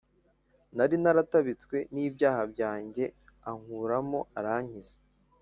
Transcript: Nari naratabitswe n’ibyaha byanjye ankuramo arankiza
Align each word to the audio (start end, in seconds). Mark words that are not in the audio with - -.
Nari 0.75 0.95
naratabitswe 1.03 1.77
n’ibyaha 1.93 2.43
byanjye 2.53 3.03
ankuramo 3.49 4.19
arankiza 4.39 4.97